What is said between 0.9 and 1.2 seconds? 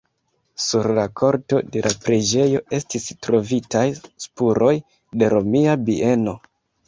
la